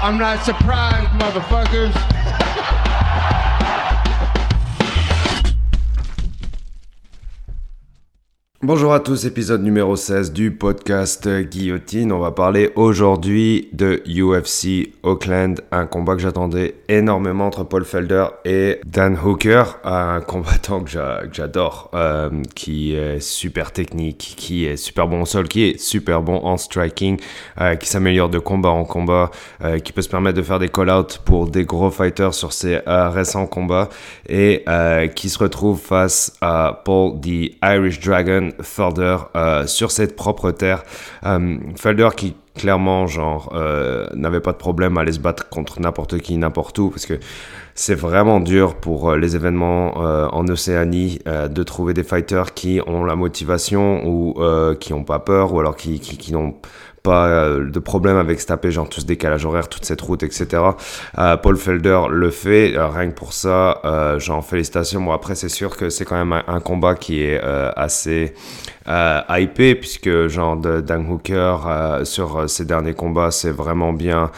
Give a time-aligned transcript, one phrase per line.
[0.00, 2.27] I'm not surprised, motherfuckers.
[8.60, 12.10] Bonjour à tous, épisode numéro 16 du podcast Guillotine.
[12.10, 18.26] On va parler aujourd'hui de UFC Auckland, un combat que j'attendais énormément entre Paul Felder
[18.44, 20.90] et Dan Hooker, un combattant que
[21.30, 26.20] j'adore, euh, qui est super technique, qui est super bon au sol, qui est super
[26.20, 27.20] bon en striking,
[27.60, 29.30] euh, qui s'améliore de combat en combat,
[29.62, 32.80] euh, qui peut se permettre de faire des call-outs pour des gros fighters sur ses
[32.84, 33.88] récents combats
[34.28, 34.64] et
[35.14, 40.82] qui se retrouve face à Paul the Irish Dragon Felder euh, sur cette propre terre.
[41.24, 45.80] Euh, Felder qui clairement genre euh, n'avait pas de problème à aller se battre contre
[45.80, 47.14] n'importe qui n'importe où parce que
[47.76, 53.14] c'est vraiment dur pour les événements en Océanie de trouver des fighters qui ont la
[53.14, 54.34] motivation ou
[54.80, 56.56] qui n'ont pas peur ou alors qui, qui, qui n'ont
[57.02, 60.22] pas euh, de problème avec se taper genre tout ce décalage horaire, toute cette route,
[60.22, 60.62] etc.
[61.18, 63.80] Euh, Paul Felder le fait, euh, rien que pour ça,
[64.18, 65.00] genre félicitations.
[65.00, 68.34] Bon après c'est sûr que c'est quand même un, combat qui est assez
[68.86, 71.56] hypé puisque genre de, Dan Hooker
[72.04, 74.30] sur ses derniers combats c'est vraiment bien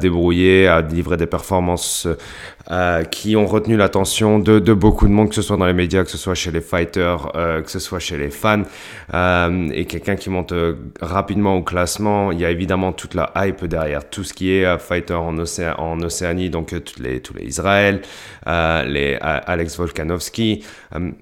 [0.00, 2.06] débrouillé, a livré des performances
[2.72, 6.02] euh, qui ont retenu l'attention de, beaucoup de monde, que ce soit dans les médias,
[6.02, 8.64] que ce soit chez les fighters, euh, que ce soit chez les fans,
[9.14, 10.52] euh, et quelqu'un qui monte
[11.00, 12.32] rapidement au classement.
[12.32, 16.02] Il y a évidemment toute la hype derrière tout ce qui est fighter en, en
[16.02, 18.00] Océanie, donc tous les, tous les Israël,
[18.46, 20.64] les Alex Volkanovski.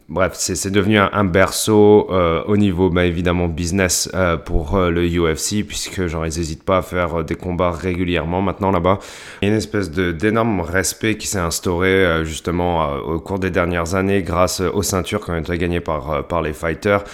[0.08, 2.08] bref, c'est devenu un, berceau
[2.47, 4.11] au niveau bah, évidemment business
[4.47, 8.98] pour le UFC, puisque genre ils n'hésitent pas à faire des combats régulièrement maintenant là-bas.
[9.42, 13.51] Il y a une espèce d'énorme respect qui instauré euh, justement euh, au cours des
[13.51, 17.05] dernières années grâce aux ceintures qui ont gagnées par, euh, par les fighters.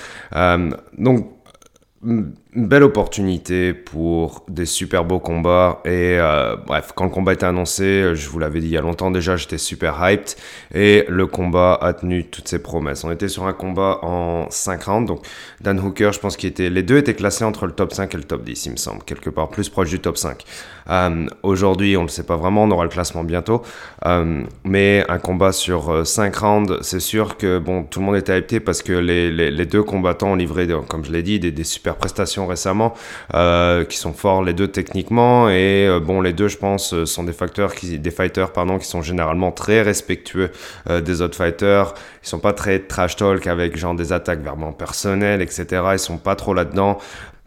[0.99, 1.33] donc,
[2.55, 5.81] belle opportunité pour des super beaux combats.
[5.85, 8.81] Et euh, bref, quand le combat était annoncé, je vous l'avais dit il y a
[8.81, 10.37] longtemps déjà, j'étais super hyped.
[10.75, 13.05] Et le combat a tenu toutes ses promesses.
[13.05, 15.07] On était sur un combat en 5 rounds.
[15.07, 15.25] Donc
[15.61, 18.17] Dan Hooker, je pense qu'il était, les deux étaient classés entre le top 5 et
[18.17, 19.03] le top 10, il me semble.
[19.05, 20.45] Quelque part plus proche du top 5.
[20.91, 23.63] Euh, Aujourd'hui, on ne le sait pas vraiment, on aura le classement bientôt.
[24.07, 28.17] Euh, mais un combat sur 5 euh, rounds, c'est sûr que bon, tout le monde
[28.17, 31.97] était hypé parce que les, deux combattants ont livré, comme je l'ai dit, des super
[31.97, 32.95] prestations récemment,
[33.35, 35.49] euh, qui sont forts les deux techniquement.
[35.49, 38.79] Et euh, bon, les deux, je pense, euh, sont des facteurs qui, des fighters pardon,
[38.79, 40.51] qui sont généralement très respectueux
[40.89, 41.95] des autres fighters.
[42.23, 45.83] Ils sont pas très trash talk avec genre des attaques vraiment personnelles, etc.
[45.93, 46.99] Ils sont pas trop là-dedans.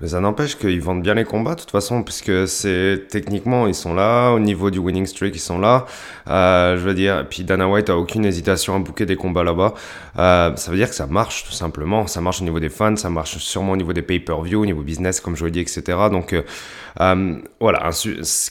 [0.04, 3.74] Mais ça n'empêche qu'ils vendent bien les combats de toute façon, puisque c'est techniquement ils
[3.74, 5.86] sont là, au niveau du winning streak ils sont là.
[6.28, 9.76] Euh, je veux dire, puis Dana White a aucune hésitation à bouquer des combats là-bas.
[10.20, 12.06] Euh, ça veut dire que ça marche tout simplement.
[12.08, 14.82] Ça marche au niveau des fans, ça marche sûrement au niveau des pay-per-view, au niveau
[14.82, 15.84] business comme je vous l'ai dit, etc.
[16.12, 17.90] Donc euh, voilà,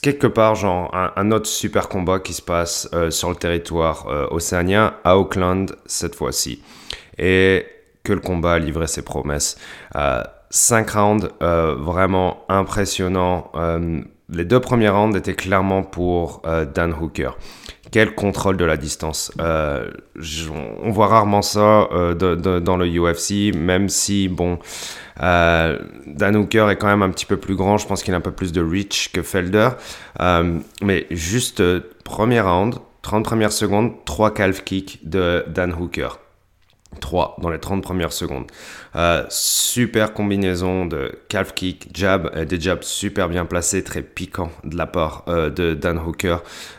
[0.00, 5.18] quelque part genre un, autre super combat qui se passe sur le territoire océanien à
[5.18, 6.62] Auckland cette fois-ci.
[7.18, 7.66] Et
[8.04, 9.58] que le combat a livré ses promesses.
[10.52, 13.50] 5 rounds euh, vraiment impressionnants.
[13.54, 17.30] Euh, les deux premiers rounds étaient clairement pour euh, Dan Hooker.
[17.90, 19.32] Quel contrôle de la distance.
[19.38, 24.58] on voit rarement ça dans le UFC, même si, bon,
[25.18, 27.76] Dan Hooker est quand même un petit peu plus grand.
[27.76, 29.68] Je pense qu'il a un peu plus de reach que Felder.
[30.80, 31.62] mais juste
[32.02, 36.18] premier round, 30 premières secondes, 3 calf kicks de Dan Hooker.
[37.00, 38.46] 3 dans les 30 premières secondes.
[38.94, 44.50] Euh, super combinaison de calf kick, jab, et des jabs super bien placés, très piquants
[44.64, 46.38] de la part euh, de Dan Hooker.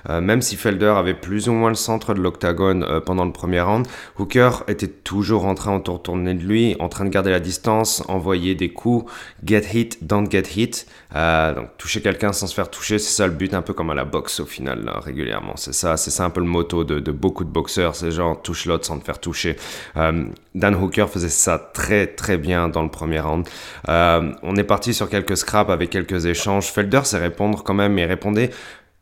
[0.09, 3.31] Euh, même si Felder avait plus ou moins le centre de l'octagone euh, pendant le
[3.31, 3.87] premier round,
[4.19, 8.03] Hooker était toujours en train de tourner de lui, en train de garder la distance,
[8.07, 9.11] envoyer des coups,
[9.43, 10.85] get hit, don't get hit.
[11.15, 13.89] Euh, donc toucher quelqu'un sans se faire toucher, c'est ça le but, un peu comme
[13.89, 15.53] à la boxe au final, là, régulièrement.
[15.55, 18.41] C'est ça, c'est ça un peu le motto de, de beaucoup de boxeurs, c'est genre
[18.41, 19.55] touche l'autre sans te faire toucher.
[19.97, 20.25] Euh,
[20.55, 23.47] Dan Hooker faisait ça très très bien dans le premier round.
[23.89, 26.71] Euh, on est parti sur quelques scraps avec quelques échanges.
[26.71, 28.49] Felder sait répondre quand même, et répondait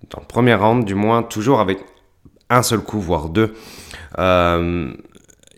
[0.09, 1.79] dans le premier round du moins toujours avec
[2.49, 3.53] un seul coup, voire deux.
[4.19, 4.91] Euh,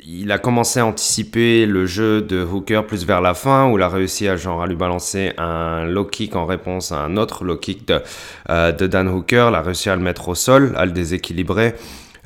[0.06, 3.84] il a commencé à anticiper le jeu de Hooker plus vers la fin, où il
[3.84, 7.44] a réussi à, genre, à lui balancer un low kick en réponse à un autre
[7.46, 8.02] low kick de,
[8.50, 9.48] euh, de Dan Hooker.
[9.50, 11.76] Il a réussi à le mettre au sol, à le déséquilibrer.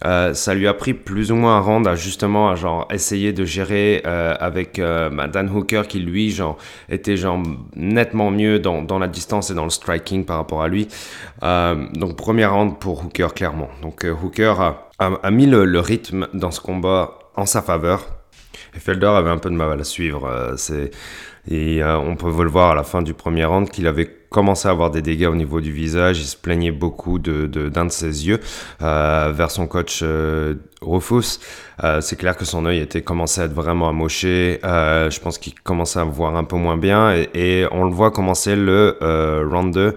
[0.06, 3.34] Euh, ça lui a pris plus ou moins un round à justement à genre essayer
[3.34, 6.58] de gérer euh, avec euh, bah, Dan Hooker qui lui genre
[6.88, 7.42] était genre
[7.76, 10.88] nettement mieux dans, dans, la distance et dans le striking par rapport à lui.
[11.42, 13.70] Euh, donc premier round pour Hooker clairement.
[13.82, 17.62] Donc euh, Hooker a, a, a mis le, le, rythme dans ce combat en sa
[17.62, 18.06] faveur.
[18.76, 20.54] Et Felder avait un peu de mal à suivre.
[20.58, 20.92] c'est
[21.50, 24.72] et on peut le voir à la fin du premier round qu'il avait commençait à
[24.72, 26.20] avoir des dégâts au niveau du visage.
[26.20, 28.40] Il se plaignait beaucoup de, d'un de, ses yeux
[28.82, 31.40] euh, vers son coach euh, Rufus.
[31.84, 34.60] Euh, c'est clair que son œil était commencé à être vraiment amoché.
[34.64, 37.92] Euh, je pense qu'il commençait à voir un peu moins bien et, et on le
[37.92, 38.98] voit commencer le
[39.52, 39.92] round 2 euh,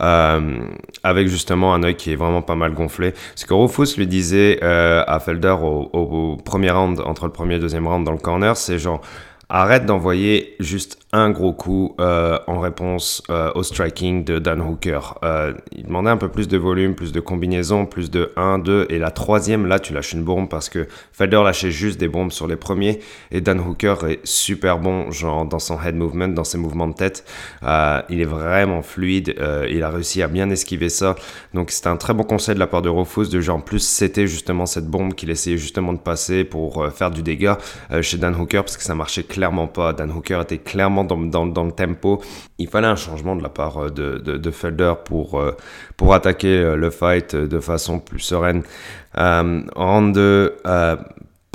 [0.00, 3.14] avec justement un œil qui est vraiment pas mal gonflé.
[3.34, 7.54] Ce que Rufus lui disait euh, à Felder au, au, premier round, entre le premier
[7.54, 9.00] et le deuxième round dans le corner, c'est genre
[9.48, 15.18] arrête d'envoyer juste un gros coup euh, en réponse euh, au striking de Dan Hooker.
[15.24, 18.88] Euh, il demandait un peu plus de volume, plus de combinaison, plus de 1, 2.
[18.90, 22.32] Et la troisième, là, tu lâches une bombe parce que Felder lâchait juste des bombes
[22.32, 23.00] sur les premiers.
[23.30, 26.94] Et Dan Hooker est super bon, genre dans son head movement, dans ses mouvements de
[26.94, 27.24] tête.
[27.62, 29.36] il est vraiment fluide.
[29.70, 31.14] il a réussi à bien esquiver ça.
[31.54, 34.26] Donc c'était un très bon conseil de la part de Rufus de genre plus c'était
[34.26, 37.58] justement cette bombe qu'il essayait justement de passer pour faire du dégât
[38.02, 39.35] chez Dan Hooker parce que ça marchait clairement
[39.72, 39.92] pas.
[39.92, 42.22] Dan Hooker était clairement dans, dans, le tempo.
[42.58, 45.52] Il fallait un changement de la part euh, de, de, de Felder pour, euh,
[45.96, 48.62] pour attaquer euh, le fight de façon plus sereine.
[49.18, 50.56] Euh, round 2,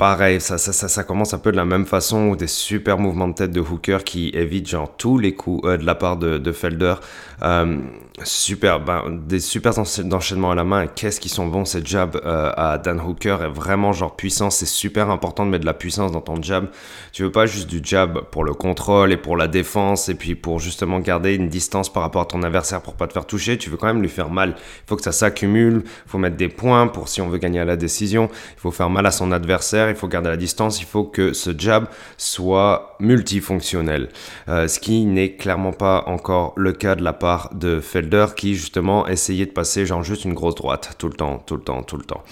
[0.02, 3.28] pareil, ça, ça, ça, commence un peu de la même façon, ou des super mouvements
[3.28, 6.50] de tête de Hooker qui évitent genre tous les coups de la part de, de
[6.50, 6.94] Felder.
[7.42, 7.78] Euh,
[8.24, 10.86] super, ben, des super enchaînements à la main.
[10.86, 14.50] Qu'est-ce qu'ils sont bons ces jabs euh, à Dan Hooker est vraiment genre puissant.
[14.50, 16.66] C'est super important de mettre de la puissance dans ton jab.
[17.12, 20.34] Tu veux pas juste du jab pour le contrôle et pour la défense et puis
[20.34, 23.58] pour justement garder une distance par rapport à ton adversaire pour pas te faire toucher.
[23.58, 24.54] Tu veux quand même lui faire mal.
[24.58, 25.82] Il faut que ça s'accumule.
[25.84, 28.28] Il faut mettre des points pour si on veut gagner à la décision.
[28.56, 29.91] Il faut faire mal à son adversaire.
[29.92, 30.80] Il faut garder la distance.
[30.80, 31.86] Il faut que ce jab
[32.16, 34.08] soit multifonctionnel.
[34.48, 38.54] Euh, ce qui n'est clairement pas encore le cas de la part de Felder qui
[38.54, 41.82] justement essayait de passer genre juste une grosse droite tout le temps, tout le temps,
[41.82, 42.22] tout le temps.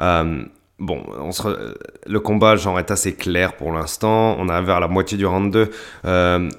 [0.00, 0.44] Euh,
[0.78, 1.02] bon,
[2.06, 4.36] le combat genre est assez clair pour l'instant.
[4.38, 5.70] On arrive vers la moitié du round 2.
[6.04, 6.50] Euh,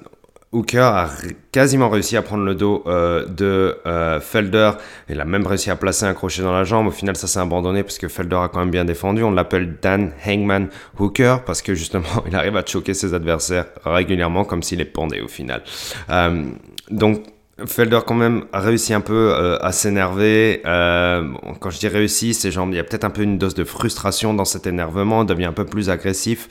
[0.52, 1.10] Hooker a
[1.52, 4.72] quasiment réussi à prendre le dos euh, de euh, Felder.
[5.08, 6.88] Il a même réussi à placer un crochet dans la jambe.
[6.88, 9.22] Au final, ça s'est abandonné parce que Felder a quand même bien défendu.
[9.22, 10.68] On l'appelle Dan Hangman
[10.98, 15.20] Hooker parce que justement, il arrive à choquer ses adversaires régulièrement comme s'il est pendé
[15.20, 15.62] au final.
[16.10, 16.46] Euh,
[16.90, 17.22] donc,
[17.66, 20.62] Felder quand même a réussi un peu à s'énerver.
[20.64, 23.64] Quand je dis réussi, c'est genre il y a peut-être un peu une dose de
[23.64, 26.48] frustration dans cet énervement, il devient un peu plus agressif.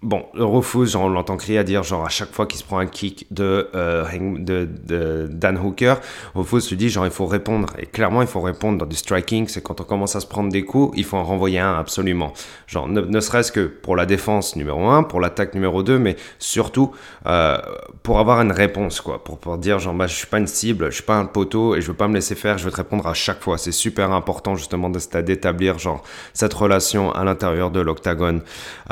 [0.00, 2.78] Bon, Rufus, genre, on l'entend crier à dire, genre, à chaque fois qu'il se prend
[2.78, 5.96] un kick de, euh, Dan Hooker,
[6.36, 7.66] Rufus lui dit, genre, il faut répondre.
[7.78, 10.52] Et clairement, il faut répondre dans du striking, c'est quand on commence à se prendre
[10.52, 12.32] des coups, il faut en renvoyer un absolument.
[12.68, 16.92] Genre, ne, serait-ce que pour la défense numéro 1, pour l'attaque numéro 2, mais surtout
[17.26, 17.58] euh,
[18.04, 19.24] pour avoir une réponse, quoi.
[19.24, 21.74] Pour, pour dire, genre, bah, je suis pas une cible, je suis pas un poteau
[21.74, 23.58] et je veux pas me laisser faire, je veux te répondre à chaque fois.
[23.58, 26.04] C'est super important, justement, d'établir, genre,
[26.34, 28.42] cette relation à l'intérieur de l'octagone.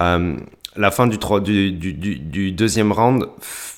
[0.01, 0.35] Euh,
[0.77, 3.29] la fin du, du, du, du, deuxième round,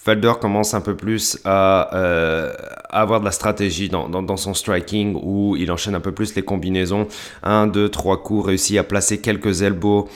[0.09, 2.55] Felder commence un peu plus à, euh,
[2.89, 7.07] avoir de la stratégie dans, son striking où il enchaîne un peu plus les combinaisons.
[7.43, 10.09] Un, deux, trois coups, réussit à placer quelques elbows.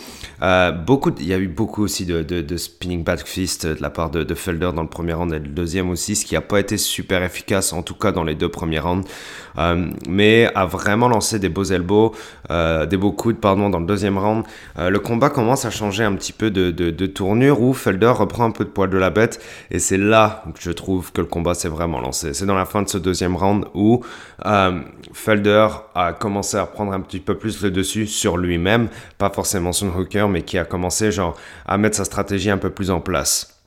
[0.42, 0.72] Euh,
[1.20, 4.34] il y a eu beaucoup aussi de, spinning back fist de la part de, de
[4.34, 7.22] Felder dans le premier round et le deuxième aussi, ce qui n'a pas été super
[7.22, 9.06] efficace, en tout cas dans les deux premiers rounds.
[9.58, 12.14] Euh, mais a vraiment lancé des beaux elbows,
[12.48, 14.44] des beaux coups, pardon, dans le deuxième round.
[14.78, 18.64] Le combat commence à changer un petit peu de, tournure où Felder reprend un peu
[18.64, 19.38] de poil de la bête
[19.82, 22.32] c'est là que je trouve que le combat s'est vraiment lancé.
[22.32, 24.02] C'est dans la fin de ce deuxième round où
[24.46, 24.80] euh,
[25.12, 29.72] Felder a commencé à prendre un petit peu plus le dessus sur lui-même, pas forcément
[29.72, 31.36] son hooker, mais qui a commencé genre
[31.66, 33.61] à mettre sa stratégie un peu plus en place.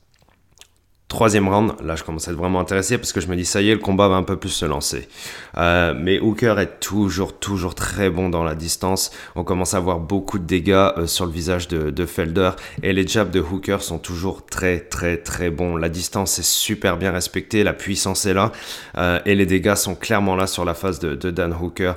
[1.16, 3.62] Troisième round, là je commence à être vraiment intéressé parce que je me dis ça
[3.62, 5.08] y est, le combat va un peu plus se lancer.
[5.56, 9.10] Euh, mais Hooker est toujours, toujours très bon dans la distance.
[9.34, 12.50] On commence à avoir beaucoup de dégâts euh, sur le visage de, de, Felder
[12.82, 15.78] et les jabs de Hooker sont toujours très, très, très bons.
[15.78, 18.52] La distance est super bien respectée, la puissance est là
[18.98, 21.94] euh, et les dégâts sont clairement là sur la face de, Dan Hooker,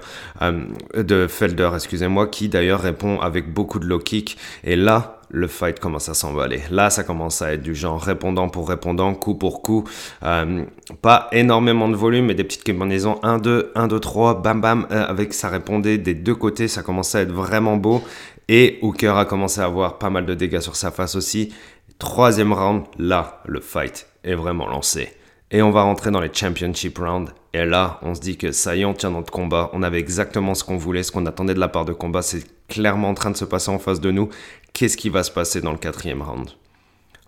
[0.95, 4.37] de Felder, excusez-moi, qui d'ailleurs répond avec beaucoup de low kick.
[4.63, 6.61] Et là, le fight commence à s'emballer.
[6.71, 9.83] Là, ça commence à être du genre répondant pour répondant, coup pour coup.
[10.23, 10.63] Euh,
[11.01, 14.87] pas énormément de volume, mais des petites combinaisons 1, 2, 1, 2, 3, bam bam,
[14.91, 18.03] euh, avec ça répondait des deux côtés, ça commençait à être vraiment beau.
[18.47, 21.53] Et Hooker a commencé à avoir pas mal de dégâts sur sa face aussi.
[21.99, 25.13] Troisième round, là, le fight est vraiment lancé.
[25.51, 27.31] Et on va rentrer dans les championship rounds.
[27.53, 29.71] Et là, on se dit que ça y est, on tient notre combat.
[29.73, 32.21] On avait exactement ce qu'on voulait, ce qu'on attendait de la part de combat.
[32.21, 34.29] C'est clairement en train de se passer en face de nous.
[34.79, 36.51] Qu'est-ce qui va se passer dans le quatrième round?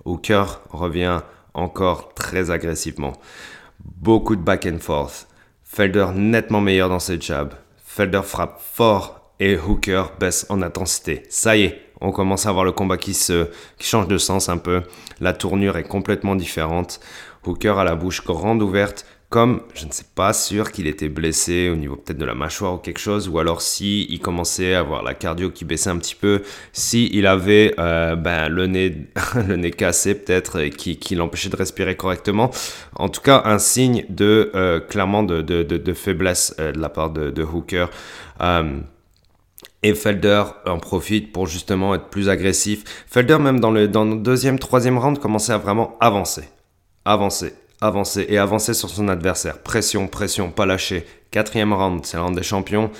[0.05, 1.19] Hooker revient
[1.53, 3.11] encore très agressivement.
[3.83, 5.27] Beaucoup de back and forth.
[5.61, 7.53] Felder nettement meilleur dans ses jabs.
[7.83, 11.23] Felder frappe fort et Hooker baisse en intensité.
[11.29, 14.47] Ça y est, on commence à voir le combat qui, se, qui change de sens
[14.47, 14.83] un peu.
[15.19, 17.01] La tournure est complètement différente.
[17.45, 21.69] Hooker a la bouche grande ouverte, comme je ne sais pas sûr qu'il était blessé
[21.69, 24.81] au niveau peut-être de la mâchoire ou quelque chose, ou alors si il commençait à
[24.81, 29.71] avoir la cardio qui baissait un petit peu, si il avait euh, ben, le, nez,
[29.71, 32.51] cassé peut-être qui, qui l'empêchait de respirer correctement.
[32.97, 37.31] En tout cas, un signe de euh, clairement de, faiblesse euh, de la part de,
[37.31, 37.87] de Hooker.
[39.83, 42.83] Et Felder en profite pour justement être plus agressif.
[43.07, 46.43] Felder, même dans le, dans le deuxième, troisième round, commençait à vraiment avancer.
[47.05, 49.57] Avancer, avancer et avancer sur son adversaire.
[49.59, 51.05] Pression, pression, pas lâcher.
[51.31, 52.91] Quatrième round, c'est le round des champions.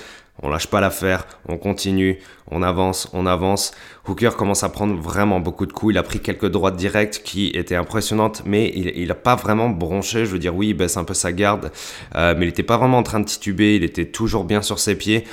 [0.42, 2.18] On lâche pas l'affaire, on continue,
[2.50, 3.72] on avance, on avance.
[4.08, 5.94] Hooker commence à prendre vraiment beaucoup de coups.
[5.94, 10.24] Il a pris quelques droites directes qui étaient impressionnantes, mais il n'a pas vraiment bronché.
[10.24, 11.70] Je veux dire, oui, il baisse un peu sa garde,
[12.16, 13.76] euh, mais il n'était pas vraiment en train de tituber.
[13.76, 15.24] Il était toujours bien sur ses pieds.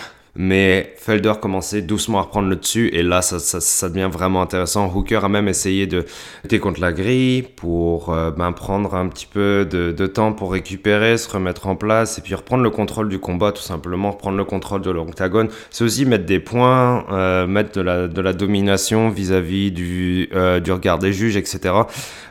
[0.41, 4.41] Mais Felder commençait doucement à reprendre le dessus et là ça, ça, ça, devient vraiment
[4.41, 4.89] intéressant.
[4.89, 6.05] Hooker a même essayé de
[6.43, 11.17] lutter contre la grille pour euh, ben, prendre un petit peu de, temps pour récupérer,
[11.17, 14.45] se remettre en place et puis reprendre le contrôle du combat tout simplement, reprendre le
[14.45, 15.49] contrôle de l'octagone.
[15.71, 21.11] C'est aussi mettre des points, euh, mettre de la, domination vis-à-vis du, euh, regard des
[21.11, 21.73] juges, etc.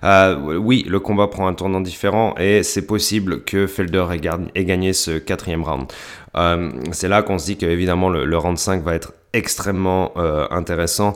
[0.02, 4.06] Euh, oui, le combat prend un tournant différent et c'est possible que Felder
[4.54, 5.88] ait gagné ce quatrième round.
[6.38, 10.47] Euh, c'est là qu'on se dit qu'évidemment le, le round 5 va être extrêmement euh,
[10.50, 11.14] intéressant.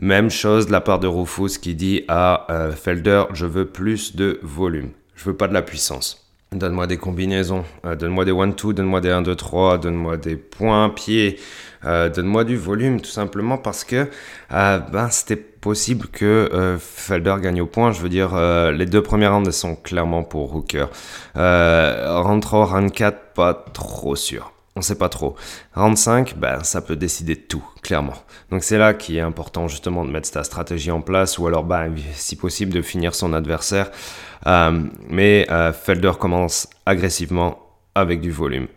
[0.00, 4.16] Même chose de la part de Rufus qui dit à euh, Felder, je veux plus
[4.16, 6.18] de volume, je veux pas de la puissance.
[6.52, 11.40] Donne-moi des combinaisons, donne-moi des 1-2, donne-moi des 1-2-3, donne-moi des points, pieds,
[11.82, 14.06] donne-moi du volume tout simplement parce que
[14.50, 17.92] ben, c'était possible que Felder gagne au point.
[17.92, 18.38] Je veux dire,
[18.70, 20.88] les deux premières rounds sont clairement pour Hooker.
[21.34, 24.52] round 3, round 4, pas trop sûr.
[24.74, 25.36] On sait pas trop.
[25.74, 28.14] Round 5, ben, ça peut décider de tout, clairement.
[28.50, 31.64] Donc c'est là qui est important justement de mettre sa stratégie en place ou alors,
[31.64, 33.90] ben, si possible, de finir son adversaire.
[34.46, 37.58] Euh, mais euh, Felder commence agressivement
[37.94, 38.68] avec du volume.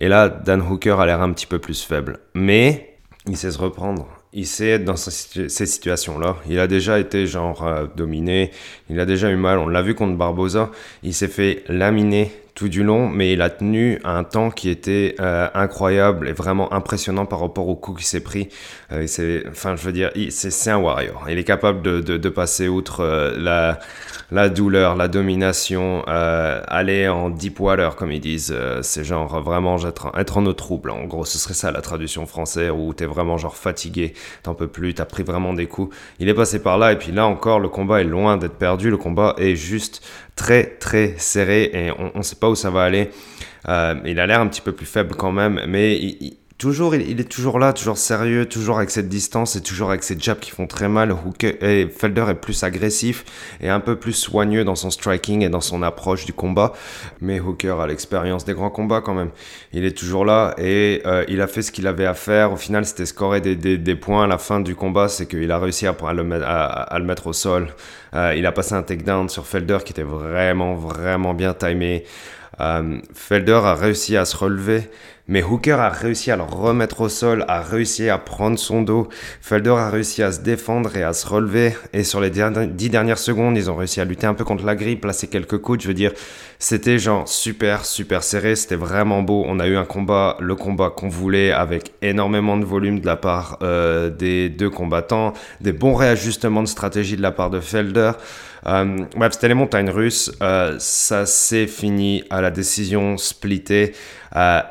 [0.00, 2.20] Et là, Dan Hooker a l'air un petit peu plus faible.
[2.34, 4.06] Mais il sait se reprendre.
[4.34, 6.36] Il sait être dans ces situations-là.
[6.48, 8.50] Il a déjà été genre euh, dominé.
[8.90, 9.58] Il a déjà eu mal.
[9.58, 10.70] On l'a vu contre Barbosa.
[11.02, 15.14] Il s'est fait laminer tout du long, mais il a tenu un temps qui était
[15.20, 18.48] euh, incroyable et vraiment impressionnant par rapport au coup qu'il s'est pris.
[18.90, 19.06] Euh,
[19.48, 21.26] enfin, je veux dire, c'est un warrior.
[21.30, 23.78] Il est capable de, passer outre euh,
[24.32, 28.52] la, douleur, la domination, aller en deep water, comme ils disent.
[28.82, 30.90] C'est genre vraiment être, être en eau trouble.
[30.90, 34.66] En gros, ce serait ça la traduction française, où t'es vraiment genre fatigué, t'en peux
[34.66, 35.96] plus, t'as pris vraiment des coups.
[36.18, 38.90] Il est passé par là, et puis là encore, le combat est loin d'être perdu.
[38.90, 40.02] Le combat est juste
[40.38, 43.10] très très serré et on ne sait pas où ça va aller.
[43.68, 47.20] Euh, il a l'air un petit peu plus faible quand même, mais il, toujours, il,
[47.20, 50.50] est toujours là, toujours sérieux, toujours avec cette distance et toujours avec ses jabs qui
[50.50, 51.14] font très mal.
[51.42, 53.24] et Felder est plus agressif
[53.60, 56.72] et un peu plus soigneux dans son striking et dans son approche du combat.
[57.20, 59.30] Mais Hooker a l'expérience des grands combats quand même.
[59.72, 62.52] Il est toujours là et euh, il a fait ce qu'il avait à faire.
[62.52, 65.08] Au final, c'était scorer des, des, des, points à la fin du combat.
[65.08, 67.68] C'est qu'il a réussi à, à, le, mettre, à, à, le mettre au sol.
[68.14, 72.04] Euh, il a passé un takedown sur Felder qui était vraiment, vraiment bien timé.
[72.60, 74.90] Euh, Felder a réussi à se relever,
[75.28, 79.08] mais Hooker a réussi à le remettre au sol, a réussi à prendre son dos.
[79.42, 81.74] Felder a réussi à se défendre et à se relever.
[81.92, 84.74] Et sur les dix dernières secondes, ils ont réussi à lutter un peu contre la
[84.74, 85.82] grille, placer quelques coups.
[85.82, 86.12] Je veux dire,
[86.58, 88.56] c'était genre super, super serré.
[88.56, 89.44] C'était vraiment beau.
[89.46, 93.16] On a eu un combat, le combat qu'on voulait, avec énormément de volume de la
[93.16, 98.12] part euh, des deux combattants, des bons réajustements de stratégie de la part de Felder.
[98.66, 100.32] Euh, bref, c'était les montagnes russes.
[100.42, 103.92] Euh, ça s'est fini à la décision splittée.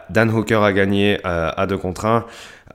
[0.10, 2.26] Dan Hooker a gagné euh, à 2 contre 1.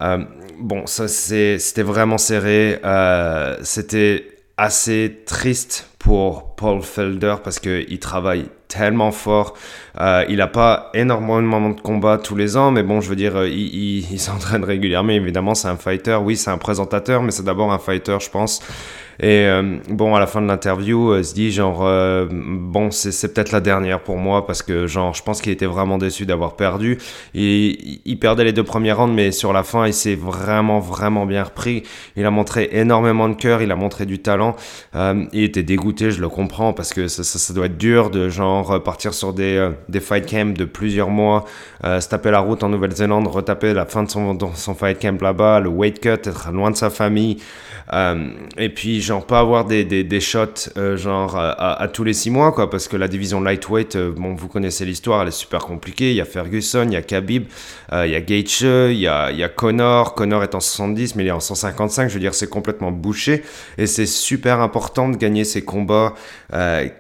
[0.00, 0.18] Euh,
[0.58, 2.78] bon, ça c'était vraiment serré.
[2.84, 9.54] Euh, c'était assez triste pour Paul Felder parce qu'il travaille tellement fort.
[10.28, 14.02] Il n'a pas énormément de combats tous les ans, mais bon, je veux dire, il
[14.18, 15.12] s'entraîne régulièrement.
[15.12, 16.18] Évidemment, c'est un fighter.
[16.22, 18.60] Oui, c'est un présentateur, mais c'est d'abord un fighter, je pense.
[19.22, 23.32] Et euh, bon, à la fin de l'interview, euh, se dit genre, euh, bon, c'est
[23.32, 26.56] peut-être la dernière pour moi parce que genre, je pense qu'il était vraiment déçu d'avoir
[26.56, 26.98] perdu.
[27.32, 31.24] Il, il perdait les deux premières rounds, mais sur la fin, il s'est vraiment, vraiment
[31.24, 31.84] bien repris.
[32.16, 34.56] Il a montré énormément de cœur, il a montré du talent.
[34.94, 38.82] Il était dégoûté, je le comprends, parce que ça, ça, doit être dur de genre
[38.82, 41.44] partir sur des, des fight camps de plusieurs mois,
[41.84, 45.60] se taper la route en Nouvelle-Zélande, retaper la fin de son, son fight camp là-bas,
[45.60, 47.38] le weight cut, être loin de sa famille.
[48.58, 52.14] et puis, genre, genre pas avoir des, des, des shots euh, genre à, tous les
[52.14, 55.32] six mois quoi parce que la division lightweight euh, bon vous connaissez l'histoire elle est
[55.32, 56.10] super compliquée.
[56.12, 57.44] Il y a Ferguson il y a Khabib
[57.92, 60.60] euh, il y a Gaethje il y a, il y a Connor Connor est en
[60.60, 63.42] 70 mais il est en 155 je veux dire c'est complètement bouché.
[63.76, 66.14] Et c'est super important de gagner ces combats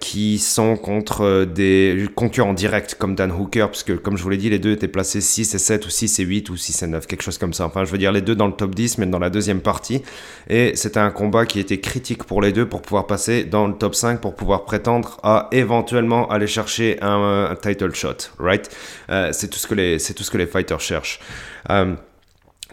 [0.00, 4.36] qui sont contre des concurrents directs comme Dan Hooker parce que comme je vous l'ai
[4.36, 6.86] dit les deux étaient placés 6 et 7 ou 6 et 8 ou 6 et
[6.86, 7.64] 9 quelque chose comme ça.
[7.64, 10.02] Enfin je veux dire les deux dans le top 10 mais dans la deuxième partie.
[10.48, 13.74] Et c'était un combat qui était critique pour les deux pour pouvoir passer dans le
[13.74, 18.70] top 5, pour pouvoir prétendre à éventuellement aller chercher un, title shot, right?
[19.10, 21.20] Euh, C'est tout ce que les tout ce que les fighters cherchent.
[21.68, 21.94] Euh,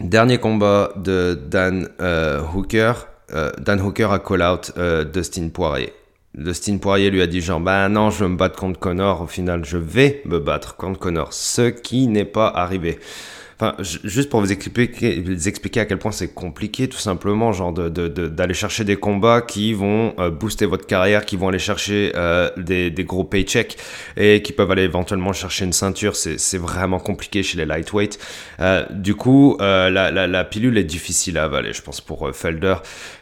[0.00, 2.94] dernier combat de Dan euh, Hooker.
[3.58, 4.72] Dan Hooker a call out
[5.12, 5.92] Dustin Poirier.
[6.34, 9.26] Dustin Poirier lui a dit genre bah non je veux me battre contre Connor au
[9.26, 12.98] final je vais me battre contre Connor ce qui n'est pas arrivé
[13.82, 18.84] Juste pour vous expliquer, à quel point c'est compliqué, tout simplement, genre d'aller de, chercher
[18.84, 23.24] des combats qui vont euh, booster votre carrière, qui vont aller chercher euh, des, gros
[23.24, 23.76] paychecks
[24.16, 26.16] et qui peuvent aller éventuellement chercher une ceinture.
[26.16, 28.18] C'est vraiment compliqué chez les lightweight.
[28.60, 32.76] Euh, du coup, la, la, la, pilule est difficile à avaler, je pense, pour Felder.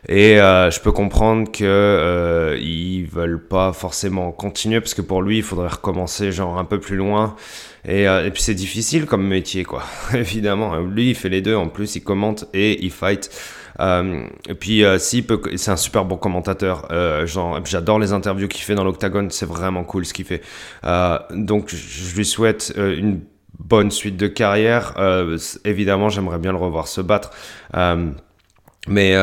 [0.09, 5.43] Et je peux comprendre que ils veulent pas forcément continuer parce que pour lui, il
[5.43, 7.37] faudrait recommencer genre un peu plus loin.
[7.87, 9.83] Euh, et, puis c'est difficile comme métier, quoi.
[10.15, 11.55] Évidemment, lui, il fait les deux.
[11.55, 13.31] En plus, il commente et il fight.
[13.81, 16.89] Euh, et puis, euh, peut, c'est un super bon commentateur.
[17.27, 19.31] genre, j'adore les interviews qu'il fait dans l'octagone.
[19.31, 20.43] C'est vraiment cool ce qu'il fait.
[21.31, 23.21] donc, je lui souhaite une
[23.59, 24.95] bonne suite de carrière.
[25.65, 27.31] évidemment, j'aimerais bien le revoir se battre.
[28.89, 29.15] mais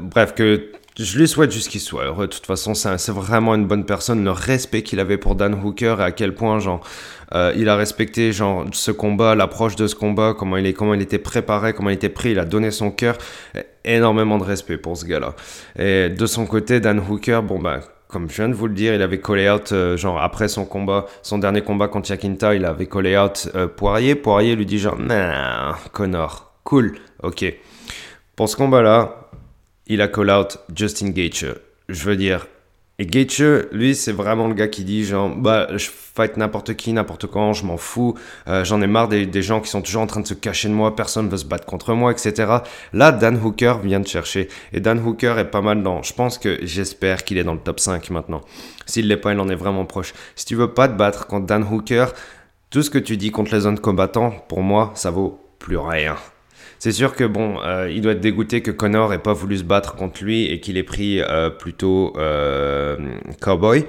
[0.00, 2.26] bref, que je lui souhaite juste qu'il soit heureux.
[2.26, 4.24] De toute façon, c'est vraiment une bonne personne.
[4.24, 6.80] Le respect qu'il avait pour Dan Hooker et à quel point, genre,
[7.34, 10.92] euh, il a respecté genre ce combat, l'approche de ce combat, comment il est, comment
[10.94, 12.32] il était préparé, comment il était pris.
[12.32, 13.16] Il a donné son cœur.
[13.84, 15.34] Énormément de respect pour ce gars-là.
[15.78, 17.80] Et de son côté, Dan Hooker, bon bah
[18.12, 20.66] comme je viens de vous le dire, il avait collé out, euh, genre après son
[20.66, 24.14] combat, son dernier combat contre Yakinta, il avait collé out euh, Poirier.
[24.14, 27.46] Poirier lui dit genre, nah, Connor, cool, ok.
[28.36, 29.21] Pour ce combat-là,
[29.86, 31.54] il a call out Justin Gaethje.
[31.88, 32.46] Je veux dire,
[32.98, 36.92] et Gaethje, lui, c'est vraiment le gars qui dit genre, bah, je fight n'importe qui,
[36.92, 38.14] n'importe quand, je m'en fous,
[38.46, 40.74] euh, j'en ai marre des, gens qui sont toujours en train de se cacher de
[40.74, 42.58] moi, personne veut se battre contre moi, etc.
[42.92, 44.48] Là, Dan Hooker vient de chercher.
[44.72, 46.02] Et Dan Hooker est pas mal dans.
[46.02, 48.42] Je pense que j'espère qu'il est dans le top 5 maintenant.
[48.86, 50.12] S'il l'est pas, il en est vraiment proche.
[50.36, 52.06] Si tu veux pas te battre contre Dan Hooker,
[52.70, 56.16] tout ce que tu dis contre les zones combattants, pour moi, ça vaut plus rien.
[56.82, 59.62] C'est sûr que bon, euh, il doit être dégoûté que Connor ait pas voulu se
[59.62, 62.96] battre contre lui et qu'il ait pris euh, plutôt euh,
[63.40, 63.86] Cowboy.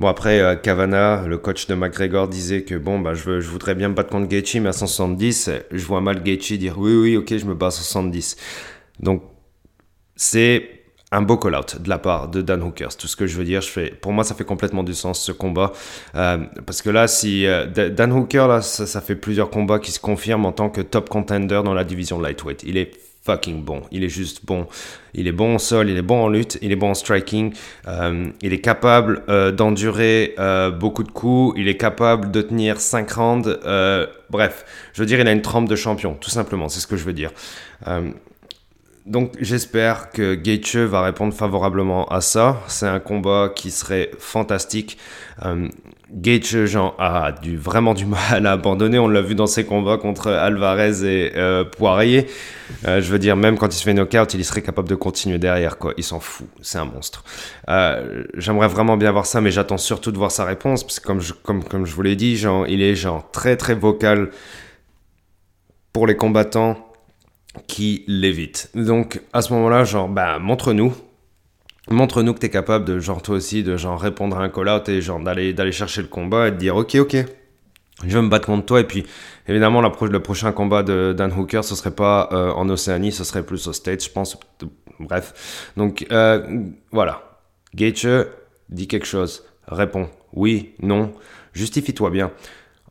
[0.00, 3.48] Bon après, euh, Kavana, le coach de McGregor, disait que bon, bah, je, veux, je
[3.48, 6.94] voudrais bien me battre contre Gaethje, mais à 170, je vois mal Gaethje dire oui,
[6.94, 8.36] oui, ok, je me bats à 170.
[9.00, 9.22] Donc,
[10.14, 12.88] c'est un beau call-out de la part de Dan Hooker.
[12.90, 13.60] C'est tout ce que je veux dire.
[13.60, 15.72] Je fais, pour moi, ça fait complètement du sens ce combat.
[16.16, 20.00] Euh, parce que là, si euh, Dan Hooker, là, ça, fait plusieurs combats qui se
[20.00, 22.64] confirment en tant que top contender dans la division lightweight.
[22.64, 22.90] Il est
[23.22, 23.82] fucking bon.
[23.92, 24.66] Il est juste bon.
[25.14, 27.52] Il est bon au sol, il est bon en lutte, il est bon en striking.
[27.86, 30.34] Euh, il est capable d'endurer
[30.78, 31.54] beaucoup de coups.
[31.56, 33.58] Il est capable de tenir 5 rounds.
[34.30, 36.68] bref, je veux dire, il a une trempe de champion, tout simplement.
[36.68, 37.30] C'est ce que je veux dire.
[39.06, 42.60] Donc j'espère que Gaethje va répondre favorablement à ça.
[42.66, 44.98] C'est un combat qui serait fantastique.
[45.44, 45.68] Euh,
[46.12, 48.98] Gaethje a du, vraiment du mal à abandonner.
[48.98, 52.26] On l'a vu dans ses combats contre Alvarez et euh, Poirier.
[52.86, 55.38] Euh, je veux dire, même quand il se fait knockout, il serait capable de continuer
[55.38, 55.78] derrière.
[55.78, 55.94] Quoi.
[55.96, 56.46] Il s'en fout.
[56.62, 57.24] C'est un monstre.
[57.68, 60.84] Euh, j'aimerais vraiment bien voir ça, mais j'attends surtout de voir sa réponse.
[60.84, 64.30] Parce que comme je, vous l'ai dit, genre, il est genre très très vocal
[65.92, 66.85] pour les combattants
[67.66, 68.70] qui l'évite.
[68.74, 70.94] Donc à ce moment-là, genre, bah, montre-nous.
[71.88, 74.88] Montre-nous que tu es capable de, genre, toi aussi, de genre répondre à un call-out
[74.88, 77.16] et genre d'aller, d'aller chercher le combat et de dire ok, ok,
[78.04, 78.80] je vais me battre contre toi.
[78.80, 79.06] Et puis,
[79.46, 83.44] évidemment, le prochain combat de Dan Hooker, ce serait pas euh, en Océanie, ce serait
[83.44, 84.36] plus au States, je pense.
[84.98, 85.70] Bref.
[85.76, 87.38] Donc, euh, voilà.
[87.74, 88.26] Gaethje,
[88.68, 89.44] dit quelque chose.
[89.68, 90.08] Réponds.
[90.32, 91.12] Oui, non.
[91.52, 92.32] Justifie-toi bien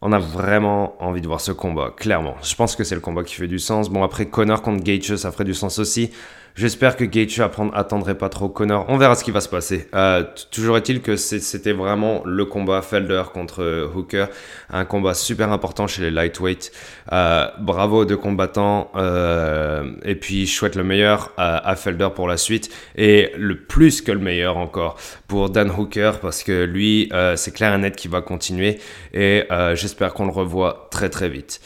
[0.06, 2.36] on a vraiment envie de voir ce combat, clairement.
[2.44, 3.90] Je pense que c'est le combat qui fait du sens.
[3.90, 6.12] Bon, après, Connor contre Gaethje, ça ferait du sens aussi.
[6.56, 7.42] J'espère que Gaethje
[7.74, 8.86] attendrait pas trop Connor.
[8.88, 9.90] On verra ce qui va se passer.
[9.94, 14.28] Euh, toujours est-il que c'était vraiment le combat Felder contre Hooker,
[14.70, 16.72] un combat super important chez les lightweight.
[17.12, 18.90] Euh, bravo deux combattants.
[18.96, 24.02] Euh, et puis je souhaite le meilleur à, Felder pour la suite et le plus
[24.02, 24.96] que le meilleur encore
[25.28, 28.80] pour Dan Hooker parce que lui, c'est clair et net qu'il va continuer
[29.14, 31.60] et j'espère qu'on le revoit très très vite.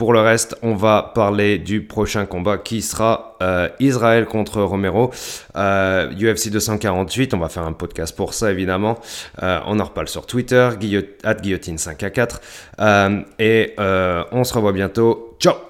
[0.00, 5.10] Pour le reste, on va parler du prochain combat qui sera euh, Israël contre Romero,
[5.54, 7.34] UFC 248.
[7.34, 8.98] On va faire un podcast pour ça évidemment.
[9.42, 12.40] on en reparle sur Twitter, guillotine 5 à 4.
[13.38, 15.36] et on se revoit bientôt.
[15.38, 15.60] Ciao